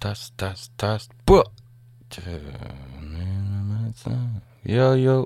[0.00, 1.12] test, test, test.
[1.26, 1.42] Bå!
[4.62, 5.16] Yo, yo.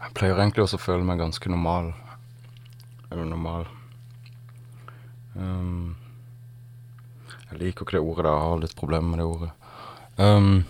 [0.00, 1.92] Jeg pleier egentlig også å føle meg ganske normal.
[3.10, 3.68] Eller normal.
[5.34, 5.94] Um,
[7.50, 9.52] jeg liker ikke det ordet der, jeg har litt problemer med det ordet.
[10.18, 10.64] Um,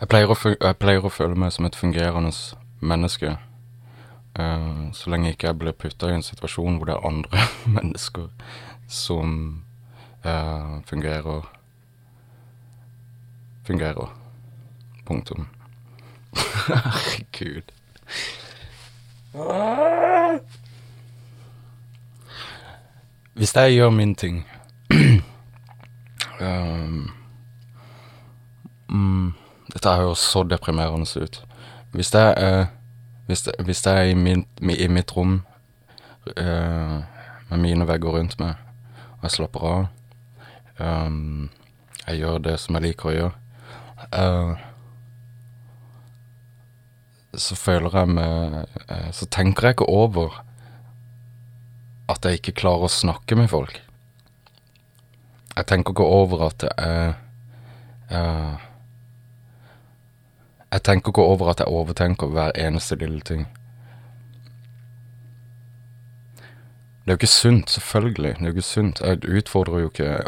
[0.00, 2.32] jeg, pleier å, jeg pleier å føle meg som et fungerende
[2.80, 3.36] menneske.
[4.40, 7.46] Eh, så lenge ikke jeg blir putta i en situasjon hvor det er andre
[7.76, 8.28] mennesker
[8.90, 9.64] som
[10.24, 11.46] uh, fungerer
[13.62, 14.08] Fungerer.
[15.06, 15.46] Punktum.
[16.66, 17.62] Herregud.
[23.34, 24.46] Hvis jeg gjør min ting
[26.40, 27.10] um,
[28.90, 29.32] mm,
[29.72, 31.44] Dette høres så deprimerende ut.
[31.92, 32.66] Hvis jeg er
[33.30, 34.44] hvis, det- hvis jeg er i, min,
[34.74, 35.38] i mitt rom
[36.36, 36.98] uh,
[37.50, 38.58] med mine vegger rundt meg,
[39.20, 39.86] og jeg slapper av
[41.06, 41.48] um,
[42.06, 43.34] Jeg gjør det som jeg liker å gjøre.
[44.16, 44.66] uh,
[47.38, 48.56] så føler jeg meg
[48.90, 50.40] uh, Så tenker jeg ikke over
[52.10, 53.76] at jeg ikke klarer å snakke med folk.
[55.54, 57.12] Jeg tenker ikke over at jeg
[58.10, 58.64] eh,
[60.72, 63.48] Jeg tenker ikke over at jeg overtenker hver eneste lille ting.
[67.00, 68.34] Det er jo ikke sunt, selvfølgelig.
[68.34, 69.00] Det er jo ikke sunt.
[69.00, 70.24] Jeg utfordrer jo ikke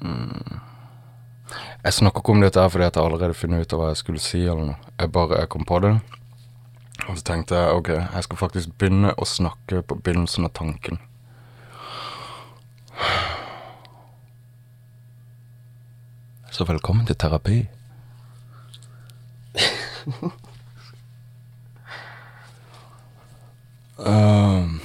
[0.00, 0.60] mm.
[1.84, 4.20] Jeg snakker ikke om dette her fordi jeg allerede funnet ut av hva jeg skulle
[4.20, 4.76] si eller noe.
[5.00, 5.98] Jeg bare jeg kom på det.
[7.08, 11.02] Og så tenkte jeg ok, jeg skal faktisk begynne å snakke på begynnelsen av tanken.
[16.54, 17.66] Så velkommen til terapi.
[23.98, 24.80] um.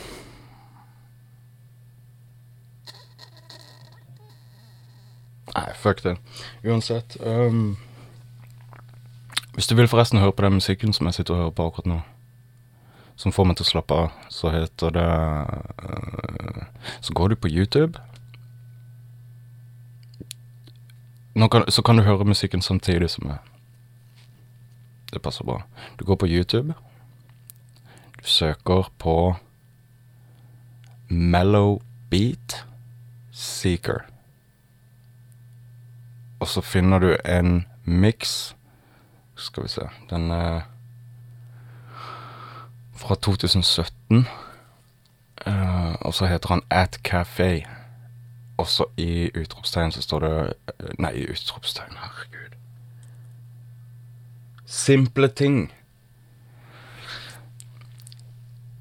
[5.53, 6.17] Nei, fuck det.
[6.65, 7.17] Uansett.
[7.21, 7.77] Um,
[9.53, 11.85] hvis du vil forresten høre på den musikken som jeg sitter og hører på akkurat
[11.85, 12.01] nå,
[13.15, 15.09] som får meg til å slappe av, så heter det
[15.85, 16.65] uh,
[17.01, 18.09] Så går du på YouTube.
[21.28, 23.37] Nå kan, så kan du høre musikken samtidig som jeg.
[25.13, 25.61] Det passer bra.
[25.99, 26.73] Du går på YouTube.
[28.19, 29.35] Du søker på
[31.07, 32.65] Mellow Beat
[33.31, 34.05] Seeker.
[36.39, 38.53] Og så finner du en mix
[39.35, 40.61] Skal vi se Den er
[42.99, 44.27] fra 2017.
[45.47, 47.78] Uh, og så heter han At Café.
[48.59, 52.57] Også i utropstegn så står det eh, Nei, i utropstegn, herregud.
[54.69, 55.61] Simple ting.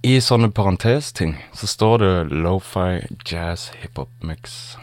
[0.03, 2.13] I sånne parentesting så står det
[2.45, 4.77] lofi jazz hiphop mix.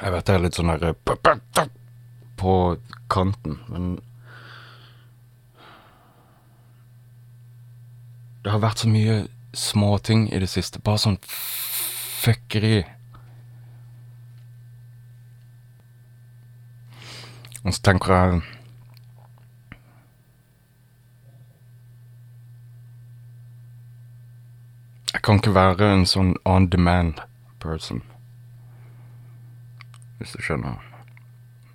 [0.00, 1.66] Jeg vet det er litt sånn der eh,
[2.40, 2.54] på
[3.12, 3.98] kanten, men
[8.40, 9.14] Det har vært så mye
[9.52, 10.80] småting i det siste.
[10.80, 11.18] Bare sånn
[12.20, 12.84] fuckeri.
[17.64, 18.40] Og så tenker jeg
[25.14, 27.18] Jeg kan ikke være en sånn on demand
[27.60, 27.98] person.
[30.16, 30.78] Hvis du skjønner.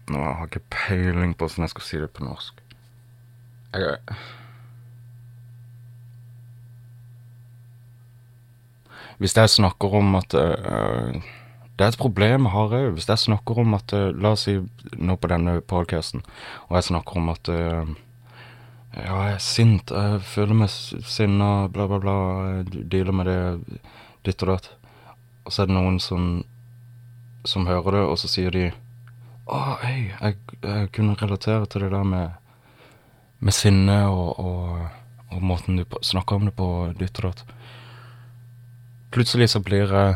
[0.09, 2.63] Nå har jeg ikke peiling på åssen jeg skal si det på norsk.
[3.75, 3.99] Jeg
[9.17, 11.15] Hvis jeg snakker om at uh,
[11.75, 12.87] Det er et problem jeg har òg.
[12.95, 14.57] Hvis jeg snakker om at uh, La oss si
[14.95, 16.23] nå på denne podcasten,
[16.67, 17.93] og jeg snakker om at uh,
[18.95, 22.17] Ja, jeg er sint, jeg føler meg sinna, bla, bla, bla,
[22.47, 23.79] jeg dealer med det,
[24.23, 24.69] ditt og datt.
[25.45, 26.45] Og så er det noen som,
[27.43, 28.69] som hører det, og så sier de
[29.45, 32.39] Å, hei, jeg, jeg kunne relatere til det der med,
[33.43, 34.87] med sinne og, og,
[35.35, 37.43] og måten du snakker om det på, ditt og datt.
[39.15, 40.15] Plutselig så blir jeg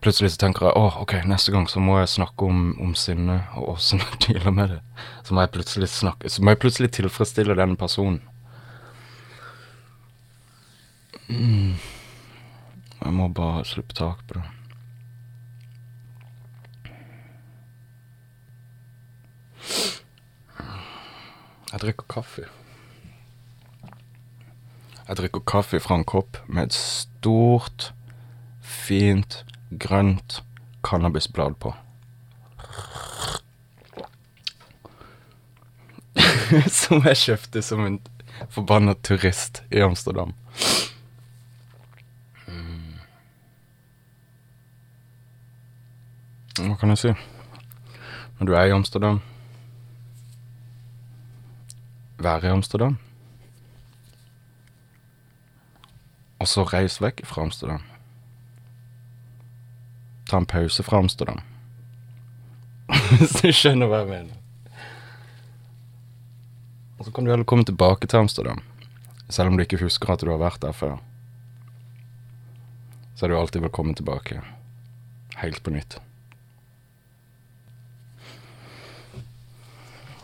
[0.00, 3.42] Plutselig så tenker jeg åh, ok, neste gang så må jeg snakke om, om sinne
[3.56, 4.78] og åssen jeg dealer med det.
[5.24, 8.22] Så må jeg plutselig snakke Så må jeg plutselig tilfredsstille den personen.
[11.28, 11.76] Mm.
[13.00, 14.46] Jeg må bare slippe tak på det.
[21.72, 22.48] Jeg drikker kaffe.
[25.08, 27.92] Jeg drikker kaffe fra en kopp med et stort,
[28.70, 30.40] fint, grønt
[30.86, 31.74] cannabisblad på.
[36.80, 38.00] som jeg kjøpte som en
[38.50, 40.32] Forbanna turist i Amsterdam.
[42.48, 42.96] Mm.
[46.62, 47.12] Hva kan jeg si?
[48.38, 49.20] Når du er i Amsterdam
[52.20, 52.98] Være i Amsterdam.
[56.40, 57.84] Og så reis vekk fra Amsterdam.
[60.30, 61.40] Ta en pause fra Amsterdam.
[63.18, 64.36] Hvis du skjønner hva jeg mener.
[67.00, 68.60] Og så kan du heller komme tilbake til Amsterdam.
[69.26, 71.00] Selv om du ikke husker at du har vært der før.
[73.18, 74.38] Så er du alltid velkommen tilbake.
[75.42, 75.98] Helt på nytt.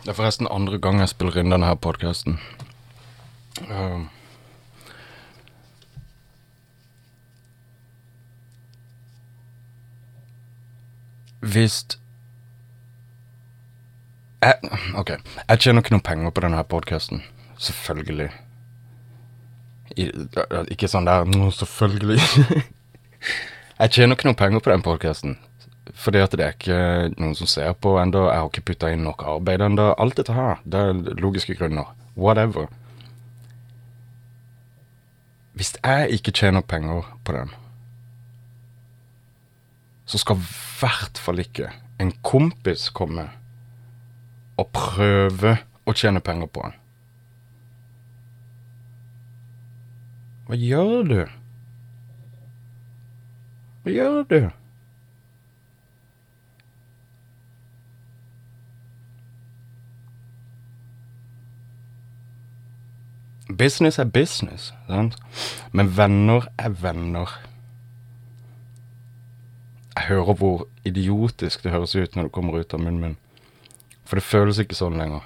[0.05, 2.39] Det er forresten andre gang jeg spiller inn denne podkasten.
[3.67, 4.07] Uh,
[11.53, 11.79] hvis
[14.41, 14.53] jeg,
[14.95, 15.09] OK.
[15.49, 17.23] Jeg tjener ikke noen penger på denne podkasten.
[17.57, 18.29] Selvfølgelig.
[19.97, 20.09] I,
[20.73, 22.21] ikke sånn der Nå, selvfølgelig.
[23.81, 25.37] jeg tjener ikke noen penger på den podkasten.
[25.97, 26.81] Fordi at det er ikke
[27.17, 28.27] noen som ser på ennå.
[28.29, 29.89] Jeg har ikke putta inn nok arbeid ennå.
[29.97, 30.61] Alt dette her.
[30.65, 31.89] Det er logiske grunner.
[32.17, 32.69] Whatever.
[35.57, 37.49] Hvis jeg ikke tjener penger på den,
[40.07, 40.49] så skal i
[40.79, 43.27] hvert fall ikke en kompis komme
[44.57, 45.57] og prøve
[45.87, 46.77] å tjene penger på han.
[50.47, 51.19] Hva gjør du?
[53.83, 54.39] Hva gjør du?
[63.57, 65.17] Business er business, sant?
[65.73, 67.31] Men venner er venner.
[69.97, 73.15] Jeg hører hvor idiotisk det høres ut når det kommer ut av munnen min.
[74.05, 75.23] For det føles ikke sånn lenger.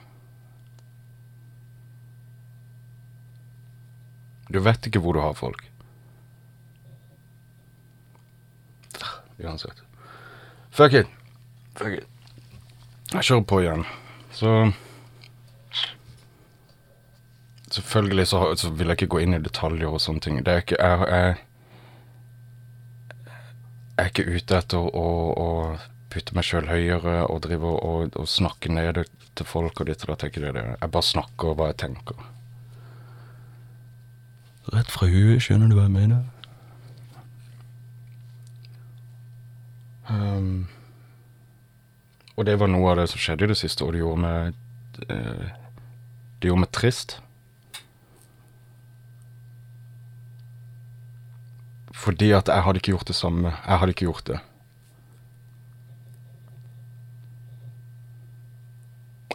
[4.48, 5.66] Du vet ikke hvor du har folk.
[9.44, 9.84] Uansett.
[10.72, 11.12] Fuck it.
[11.76, 12.08] Fuck it.
[13.12, 13.86] Jeg kjører på igjen.
[14.32, 14.56] Så
[17.72, 20.40] Selvfølgelig så, så, vil jeg ikke gå inn i detaljer og sånne ting.
[20.44, 21.36] Det er ikke Jeg, jeg,
[23.98, 25.08] jeg er ikke ute etter å,
[25.38, 25.50] å
[26.12, 29.04] putte meg sjøl høyere og drive og, og, snakke ned
[29.36, 30.28] til folk og ditt og datt.
[30.36, 32.28] Jeg bare snakker hva jeg tenker.
[34.72, 36.24] Rett fra huet, skjønner du hva jeg mener?
[40.12, 40.68] Um,
[42.36, 44.58] og det var noe av det som skjedde i det siste, og det gjorde meg
[45.08, 45.46] uh,
[46.42, 47.20] Det gjorde meg trist.
[52.02, 53.52] Fordi at jeg hadde ikke gjort det samme.
[53.68, 54.40] Jeg hadde ikke gjort det.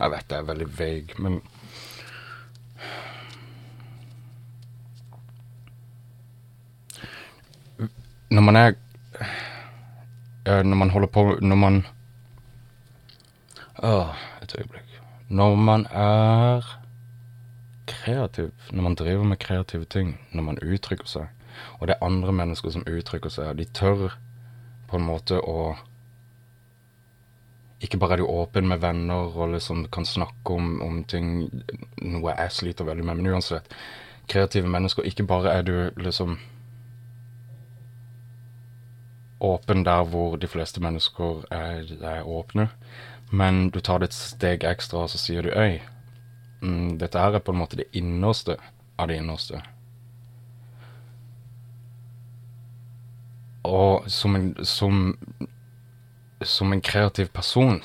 [0.01, 1.39] Jeg vet det er veldig veig, men
[8.31, 8.75] Når man er
[10.45, 11.87] Når man holder på Når man
[13.83, 15.01] Åh, et øyeblikk.
[15.29, 16.81] Når man er
[17.87, 21.36] kreativ, når man driver med kreative ting, når man uttrykker seg,
[21.79, 24.17] og det er andre mennesker som uttrykker seg, de tør
[24.87, 25.77] på en måte å
[27.85, 31.51] ikke bare er du åpen med venner og liksom kan snakke om, om, ting,
[32.01, 33.69] noe jeg sliter veldig med, men uansett.
[34.33, 35.05] Kreative mennesker.
[35.05, 36.39] Ikke bare er du liksom
[39.45, 42.71] åpen der hvor de fleste mennesker er, er åpne,
[43.31, 45.77] men du tar det et steg ekstra, og så sier du øy,
[46.63, 48.57] mm, dette her er på en måte det innerste
[48.97, 49.61] av det innerste.
[53.67, 55.15] Og som en, som
[56.45, 57.83] som en kreativ person,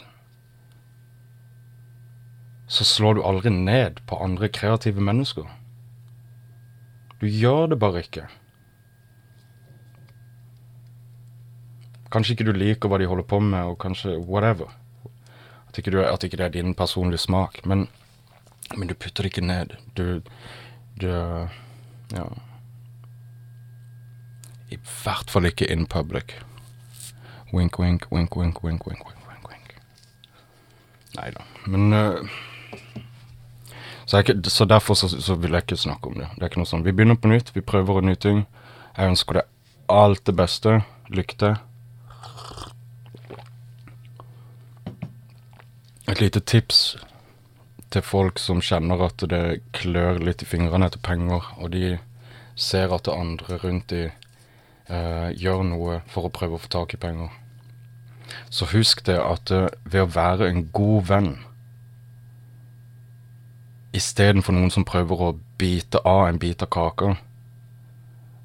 [2.68, 5.48] så slår du aldri ned på andre kreative mennesker.
[7.20, 8.28] Du gjør det bare ikke.
[12.12, 14.72] Kanskje ikke du liker hva de holder på med, og kanskje whatever.
[15.70, 17.62] At ikke, du, at ikke det er din personlige smak.
[17.66, 17.88] Men,
[18.76, 19.78] men du putter det ikke ned.
[19.96, 20.22] Du,
[21.00, 21.12] du
[22.12, 22.26] Ja.
[24.72, 26.36] I hvert fall ikke in public.
[27.54, 29.06] Wink, wink, wink, wink, wink, wink.
[29.06, 29.50] wink, wink.
[29.50, 29.76] wink,
[31.16, 31.44] Nei da.
[31.68, 32.30] Men uh,
[34.06, 36.30] så, ikke, så, derfor så, så, vil jeg ikke snakke om det.
[36.36, 38.46] Det er ikke noe sånn, Vi begynner på nytt, vi prøver en ny ting.
[38.98, 39.52] Jeg ønsker deg
[39.92, 40.80] alt det beste.
[41.12, 41.60] Lykke til.
[46.12, 46.98] Et lite tips
[47.92, 51.98] til folk som kjenner at det klør litt i fingrene etter penger, og de
[52.56, 54.10] ser at det andre rundt i
[54.92, 57.32] gjør noe for å prøve å få tak i penger.
[58.52, 61.32] Så husk det at uh, ved å være en god venn
[63.96, 67.16] istedenfor noen som prøver å bite av en bit av kaka,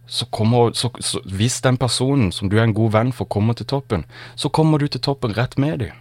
[0.06, 3.54] så kommer så, så, Hvis den personen som du er en god venn for, kommer
[3.54, 4.04] til toppen,
[4.36, 5.94] så kommer du til toppen rett med dem.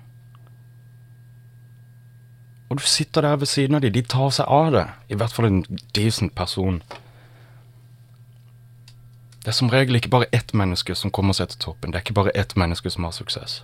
[2.70, 3.94] Og du sitter der ved siden av dem.
[3.94, 4.86] De tar seg av det.
[5.10, 6.82] I hvert fall en decent person.
[9.46, 11.92] Det er som regel ikke bare ett menneske som kommer seg til toppen.
[11.94, 13.60] Det er ikke bare ett menneske som har suksess.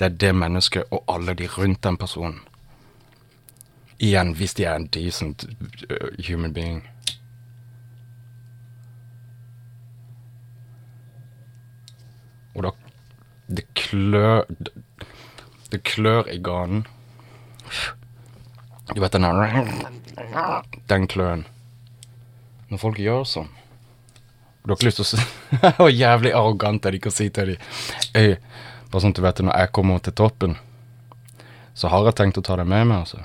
[0.00, 2.40] Det er det mennesket og alle de rundt den personen.
[4.02, 5.44] Igjen, hvis de er en decent
[5.86, 6.82] uh, human being.
[12.56, 12.74] Og da
[13.46, 14.42] Det klør
[15.70, 16.86] Det klør i ganen.
[18.94, 21.46] Du vet den der Den kløen.
[22.68, 23.59] Når folk gjør sånn
[24.60, 28.36] du har ikke lyst til å Hvor jævlig arrogant er ikke å si til dem
[28.90, 30.56] bare sånn at du vet når jeg kommer til toppen,
[31.78, 33.20] så har jeg tenkt å ta deg med meg, altså.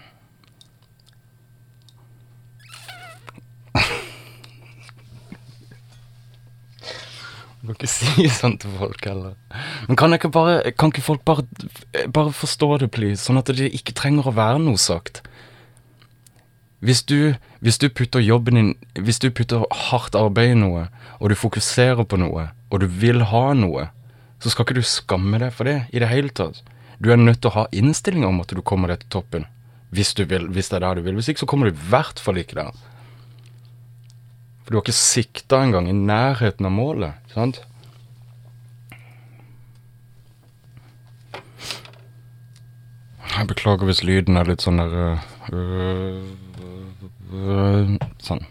[7.66, 9.34] Du kan ikke si sånn til folk heller.
[9.88, 11.48] Men kan, ikke, bare, kan ikke folk bare,
[12.14, 13.24] bare forstå det, please?
[13.26, 15.24] Sånn at det ikke trenger å være noe sagt.
[16.84, 20.88] Hvis du, hvis du putter jobben din Hvis du putter hardt arbeid i noe,
[21.20, 23.90] og du fokuserer på noe, og du vil ha noe,
[24.40, 26.62] så skal ikke du skamme deg for det i det hele tatt.
[27.00, 29.48] Du er nødt til å ha innstilling om at du kommer deg til toppen.
[29.96, 31.16] Hvis du vil, hvis det er der du vil.
[31.18, 32.84] Hvis ikke, så kommer du i hvert fall ikke der.
[34.66, 37.62] For du har ikke sikta engang i nærheten av målet, sant?
[43.36, 46.45] Jeg beklager hvis lyden er litt sånn der øh, øh,
[48.22, 48.44] Sånn.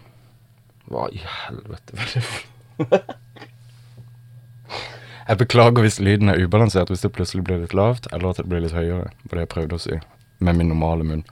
[0.91, 2.99] Hva i helvete var det
[5.25, 8.45] Jeg beklager hvis lyden er ubalansert, hvis det plutselig blir litt lavt, eller at det
[8.49, 9.09] blir litt høyere.
[9.25, 9.97] Var det jeg prøvde å si,
[10.37, 11.23] med min normale munn.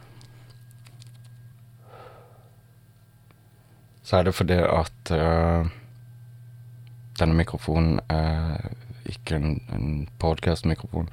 [4.02, 5.70] Så er det fordi at uh,
[7.22, 8.74] denne mikrofonen er
[9.14, 11.12] ikke en, en podkast-mikrofon.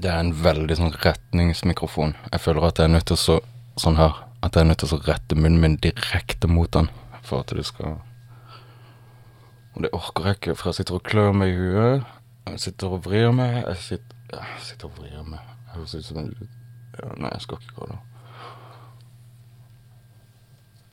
[0.00, 2.16] Det er en veldig sånn retningsmikrofon.
[2.32, 3.36] Jeg føler at jeg er nødt til å
[3.76, 6.90] sånn her, at jeg er nødt til å rette munnen min direkte mot den
[7.26, 7.98] for at du skal
[9.76, 12.04] og det orker jeg ikke, for jeg sitter og klør meg i huet.
[12.48, 13.58] Jeg sitter og vrir meg.
[13.60, 15.50] Jeg sitter, jeg sitter og vrir meg.
[15.66, 16.30] Jeg høres ut som en
[16.96, 17.98] ja, Nei, jeg skal ikke gå da.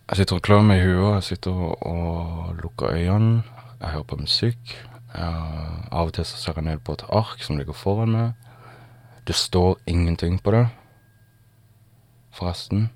[0.10, 1.14] Jeg sitter og klør meg i huet.
[1.14, 3.46] Jeg sitter og, og lukker øynene.
[3.80, 4.76] Jeg hører på musikk.
[5.14, 8.52] Jeg, av og til så ser jeg ned på et ark som ligger foran meg.
[9.24, 10.66] Det står ingenting på det,
[12.34, 12.90] forresten.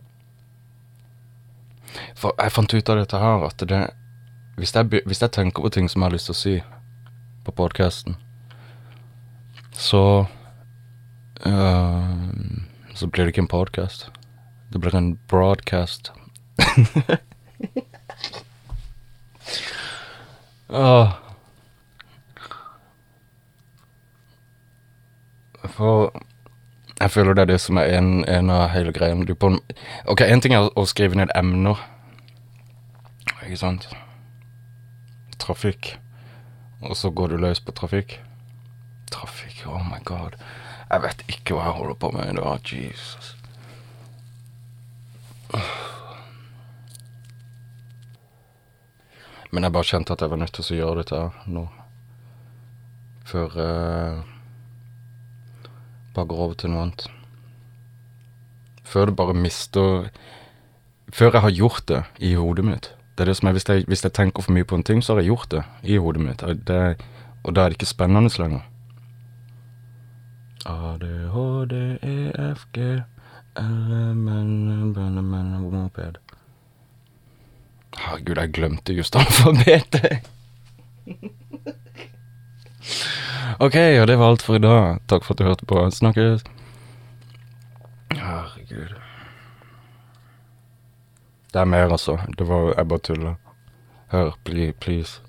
[2.18, 3.86] For jeg fant ut av dette her, at det
[4.58, 6.56] hvis jeg, hvis jeg, tenker på ting som jeg har lyst til å si
[7.46, 8.18] på podkasten,
[9.78, 10.26] så
[11.46, 12.18] uh,
[12.98, 14.10] Så blir det ikke en podkast.
[14.74, 16.12] Det blir en broadcast.
[20.74, 21.14] uh.
[25.78, 26.10] For
[27.00, 29.16] jeg føler det er det som er en, en av hele greia.
[30.06, 31.78] Ok, én ting er å, skrive ned emner,
[33.46, 33.90] ikke sant?
[35.38, 35.94] trafikk,
[36.82, 38.18] og så går du løs på trafikk.
[39.14, 40.36] Trafikk, oh my god.
[40.90, 42.72] Jeg vet ikke hva jeg holder på med i dag.
[42.74, 43.36] Jesus.
[49.52, 51.22] Men jeg bare kjente at jeg var nødt til å gjøre dette
[51.54, 51.68] nå.
[53.28, 54.37] Før uh,
[56.18, 57.04] Bare går over til noe annet.
[58.88, 60.08] Før det bare mister
[61.14, 62.90] Før jeg har gjort det i hodet mitt.
[63.16, 65.00] Det er det som er, hvis jeg, hvis jeg, tenker for mye på en ting,
[65.02, 66.44] så har jeg gjort det i hodet mitt.
[66.68, 66.82] Det,
[67.44, 68.66] og da er det ikke spennende lenger.
[70.66, 71.38] A, D, H,
[71.72, 72.18] D, E,
[72.54, 73.02] F, G
[75.72, 76.18] moped.
[77.98, 80.30] Herregud, jeg glemte just alfabetet!
[83.60, 85.00] Ok, og det var alt for i dag.
[85.08, 85.90] Takk for at du hørte på.
[85.92, 86.44] Snakkes.
[88.14, 88.96] Herregud.
[91.54, 92.18] Det er mer, altså.
[92.38, 93.36] Det var Jeg bare tuller.
[94.08, 95.22] Hør, please.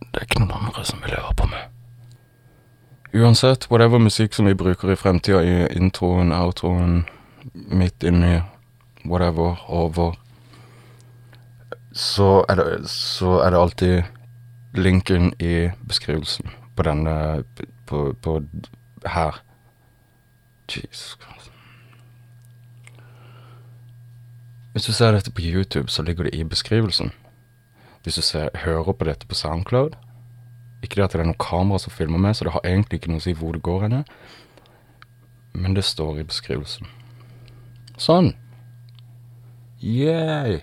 [0.00, 1.68] Det er ikke noen andre som vil høre på meg.
[3.12, 7.04] Uansett, whatever musikk som vi bruker i fremtida, i introen, outroen,
[7.52, 8.40] midt inni,
[9.04, 10.14] whatever, over,
[11.92, 14.02] så er det, så er det alltid
[14.74, 17.44] linken i beskrivelsen på denne
[17.86, 18.42] På, på
[19.06, 19.42] her.
[20.70, 21.52] Jesus Christ.
[24.72, 27.12] Hvis du ser dette på YouTube, så ligger det i beskrivelsen.
[28.02, 29.90] Hvis du ser, hører på dette på SoundCloud
[30.82, 33.12] Ikke det at det er noe kamera som filmer med, så det har egentlig ikke
[33.12, 34.00] noe å si hvor det går henne,
[35.54, 36.88] men det står i beskrivelsen.
[38.00, 38.32] Sånn.
[39.78, 40.62] Yay.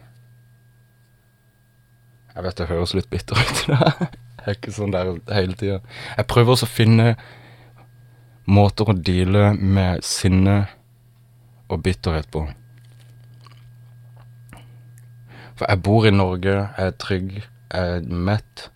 [2.39, 3.57] Jeg vet det høres litt bitter ut.
[4.39, 5.81] Jeg er ikke sånn der hele tida.
[6.15, 7.09] Jeg prøver også å finne
[8.47, 10.53] måter å deale med sinne
[11.67, 12.45] og bitterhet på.
[15.59, 18.69] For jeg bor i Norge, jeg er trygg, jeg er mett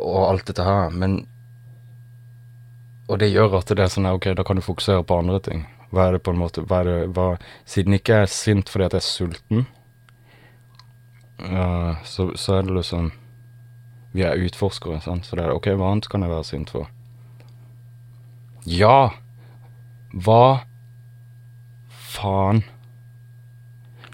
[0.00, 1.26] og alt dette her, men
[3.06, 5.60] Og det gjør at det er sånn OK, da kan du fokusere på andre ting.
[5.92, 7.26] Hva er det på en måte hva er det, hva,
[7.68, 9.68] Siden jeg ikke er sint fordi at jeg er sulten,
[11.38, 13.10] så, så er det liksom
[14.16, 15.26] Vi er utforskere, sant.
[15.26, 16.88] Så det er OK, hva annet kan jeg være sint for?
[18.64, 19.12] Ja!
[20.16, 20.64] Hva
[22.16, 22.62] faen?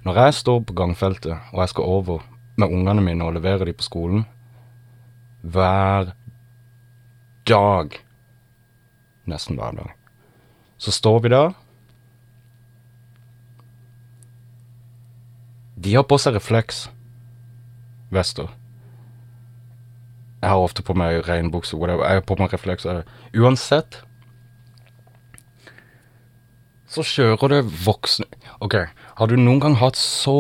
[0.03, 2.25] Når jeg står på gangfeltet, og jeg skal over
[2.59, 4.25] med ungene mine og levere dem på skolen
[5.43, 6.11] Hver
[7.49, 7.95] dag
[9.31, 9.93] Nesten hver dag.
[10.83, 11.53] Så står vi der.
[15.79, 16.89] De har på seg refleks.
[18.13, 18.51] Vester.
[20.43, 22.05] Jeg har ofte på meg regnbukse, whatever.
[22.09, 23.05] Jeg har på meg reflekser.
[23.39, 24.01] Uansett
[26.93, 28.27] så kjører det voksne
[28.61, 28.75] OK,
[29.17, 30.35] har du noen gang hatt så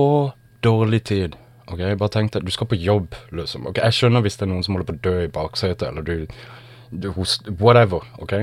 [0.64, 1.38] dårlig tid?
[1.70, 3.64] Ok, jeg Bare tenk deg, du skal på jobb, liksom.
[3.70, 6.04] Ok, Jeg skjønner hvis det er noen som holder på å dø i baksetet, eller
[6.04, 6.26] du,
[6.92, 8.04] du host, Whatever.
[8.20, 8.34] ok?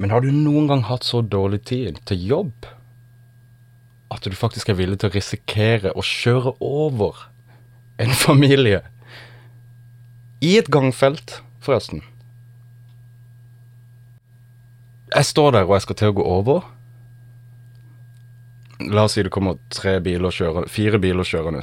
[0.00, 2.70] Men har du noen gang hatt så dårlig tid til jobb
[4.14, 7.26] at du faktisk er villig til å risikere å kjøre over
[7.98, 8.82] en familie
[10.40, 12.02] i et gangfelt, forresten?
[15.14, 16.64] Jeg står der og jeg skal til å gå over.
[18.92, 21.62] La oss si det kommer tre biler kjøre, fire biler kjørende.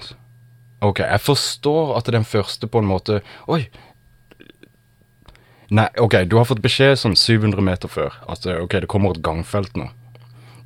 [0.84, 3.68] Ok, jeg forstår at den første på en måte Oi!
[5.74, 9.24] Nei, ok, du har fått beskjed sånn 700 meter før at ok, det kommer et
[9.26, 9.88] gangfelt nå.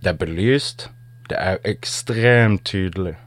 [0.02, 0.88] Det er belyst.
[1.30, 3.18] Det er ekstremt tydelig.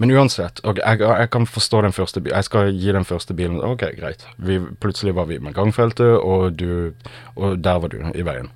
[0.00, 2.36] Men uansett, ok, jeg, jeg kan forstå den første bilen.
[2.36, 4.26] Jeg skal gi den første bilen Ok, greit.
[4.38, 6.92] Vi, plutselig var vi med gangfeltet, og du
[7.36, 8.50] Og der var du i veien.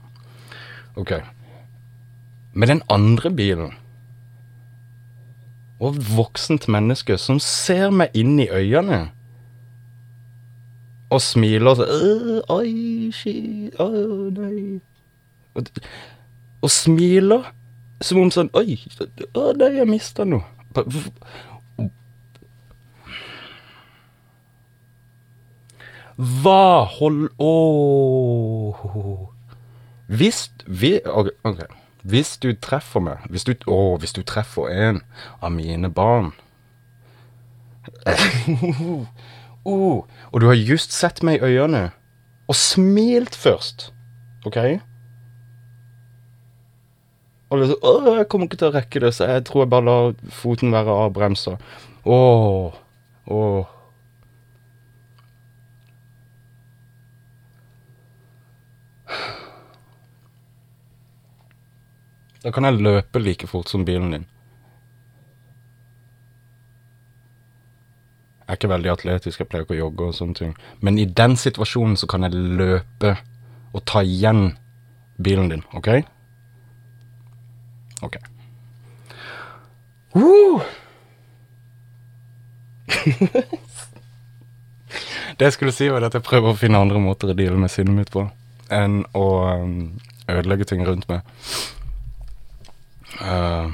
[0.96, 1.12] Ok.
[2.53, 3.75] Med den andre bilen
[5.81, 9.11] og voksent menneske som ser meg inn i øynene
[11.12, 13.88] og smiler sånn Oi, shit, å
[14.33, 14.81] nei
[15.57, 15.68] og,
[16.62, 17.51] og, smiler
[18.05, 18.79] som om sånn Oi,
[19.37, 20.44] å nei, jeg mista noe.
[26.17, 29.17] Hva hold Ååå
[30.07, 31.61] Hvis vi OK.
[32.07, 35.03] Hvis du treffer meg Hvis du, å, hvis du treffer en
[35.43, 36.33] av mine barn
[39.65, 41.91] oh, Og du har just sett meg i øynene
[42.47, 43.89] og smilt først,
[44.47, 44.79] OK?
[47.46, 49.87] Og liksom, å, jeg kommer ikke til å rekke det, så jeg tror jeg bare
[49.87, 51.56] lar foten være avbremsa.
[52.06, 52.74] Åh,
[53.30, 53.72] åh.
[62.42, 64.26] Da kan jeg løpe like fort som bilen din.
[68.46, 70.52] Jeg er ikke veldig atletisk, jeg pleier ikke å jogge og sånne ting.
[70.78, 73.16] Men i den situasjonen så kan jeg løpe
[73.74, 74.52] og ta igjen
[75.18, 75.88] bilen din, OK?
[78.02, 78.16] OK.
[80.16, 80.61] Uh!
[85.37, 87.72] det jeg skulle si, var at jeg prøver å finne andre måter å deale med
[87.72, 88.26] sinnet mitt på
[88.72, 89.26] enn å
[89.62, 91.20] um, ødelegge ting rundt meg.
[93.20, 93.70] Uh,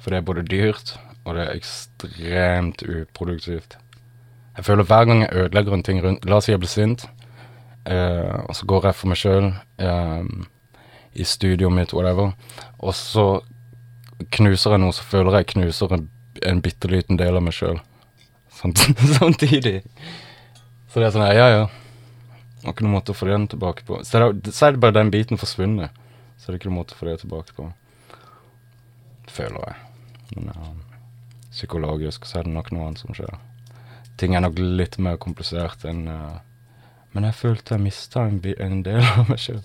[0.00, 3.76] for det er både dyrt, og det er ekstremt uproduktivt.
[4.56, 7.06] Jeg føler hver gang jeg ødelegger en ting rundt La oss si jeg blir sint,
[7.86, 10.24] uh, og så går jeg for meg sjøl uh,
[11.14, 12.32] i studioet mitt, whatever,
[12.78, 13.26] og så
[14.36, 16.08] knuser jeg noe, så føler jeg knuser en,
[16.46, 17.80] en bitte liten del av meg sjøl.
[18.60, 19.80] Samtidig.
[20.90, 21.68] Så det er sånn Ja, ja.
[22.60, 24.02] Har ikke noen måte å få den tilbake på.
[24.04, 25.96] Så er, det, så er det bare den biten forsvunnet.
[26.36, 27.70] Så er det ikke noen måte å få det tilbake på.
[29.32, 29.78] Føler jeg.
[30.34, 30.72] Men ja,
[31.54, 33.32] psykologisk så er det nok noe annet som skjer.
[34.20, 36.40] Ting er nok litt mer komplisert enn uh,
[37.14, 39.62] Men jeg følte jeg mista en, en, del av meg sjøl.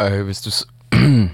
[0.00, 0.66] Uh, hvis du s...
[0.92, 1.30] Herregud.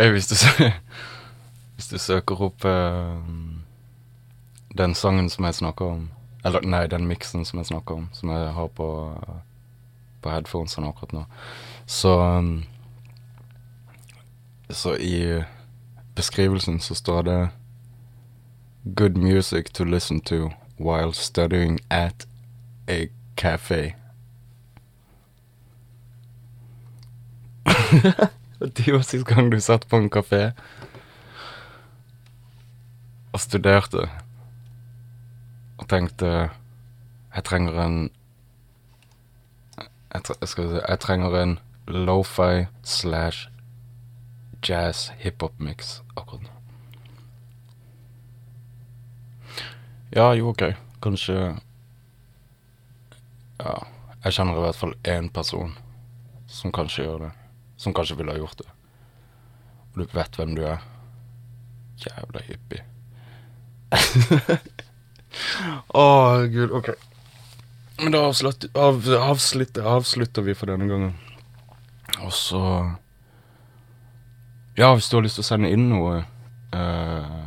[0.00, 0.34] Uh, hvis du
[1.74, 3.16] hvis du søker opp uh,
[4.78, 6.10] den sangen som jeg snakker om
[6.44, 9.14] Eller nei, den miksen som jeg snakker om, som jeg har på,
[10.22, 11.24] på headphonesene akkurat nå,
[11.86, 12.64] så um,
[14.70, 15.42] Så i
[16.14, 17.48] beskrivelsen så står det
[18.96, 22.26] Good music to listen to while studying at
[22.88, 23.94] a cafe.
[28.76, 30.52] Det var sist gang du satt på en kafé
[33.36, 34.06] og studerte
[35.76, 36.30] og tenkte
[37.34, 37.98] Jeg trenger en
[40.14, 43.50] jeg, tre skal si, jeg trenger en lofi slash
[44.64, 46.52] jazz hiphop-mix akkurat nå.
[50.16, 50.62] Ja, jo, OK.
[51.02, 51.58] Kanskje
[53.66, 53.74] Ja,
[54.22, 55.72] jeg kjenner i hvert fall én person
[56.50, 57.32] som kanskje gjør det.
[57.82, 58.68] Som kanskje ville ha gjort det.
[59.92, 60.84] Og du vet hvem du er.
[62.04, 62.84] Jævla hippie.
[65.96, 66.06] Å,
[66.52, 66.70] gud.
[66.78, 66.92] OK.
[67.98, 71.14] Men da avslutter, av, avslutter, avslutter vi for denne gangen.
[72.22, 72.62] Og så
[74.76, 76.18] Ja, hvis du har lyst til å sende inn noe
[76.76, 77.46] eh,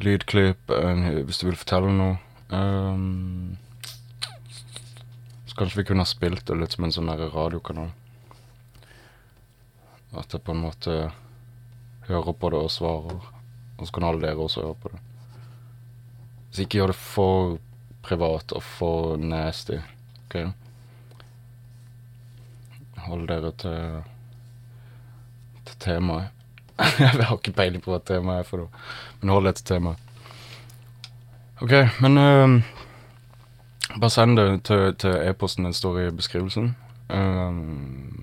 [0.00, 2.16] Lydklipp, eh, hvis du vil fortelle noe
[2.48, 3.52] ehm,
[5.54, 7.92] Kanskje vi kunne ha spilt det litt som en sånn der radiokanal.
[10.14, 10.96] At jeg på en måte
[12.08, 13.28] hører på det og svarer.
[13.78, 15.02] Og så kan alle dere også høre på det.
[16.54, 17.56] Så ikke gjør det for
[18.04, 19.78] privat og for nasty.
[20.26, 20.40] OK?
[23.06, 24.02] Hold dere til
[25.64, 26.30] til temaet.
[26.98, 28.82] jeg har ikke peiling på hva temaet er for noe,
[29.20, 30.00] men hold deg til temaet.
[31.62, 32.56] OK, men øhm,
[34.00, 36.74] bare send det til, e-posten den står i beskrivelsen.
[37.08, 38.14] Um,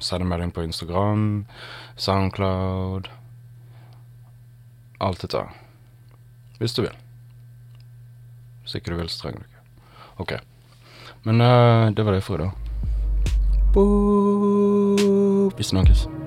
[0.00, 1.46] send en melding på Instagram,
[1.96, 3.08] Soundcloud
[5.00, 5.44] Alt dette.
[6.58, 6.96] Hvis du vil.
[8.62, 9.60] Hvis ikke du vil, så trenger du ikke.
[10.18, 10.32] OK.
[11.24, 12.50] Men uh, det var det for i dag.
[13.72, 15.58] Boop.
[15.58, 16.19] Vi snakkes.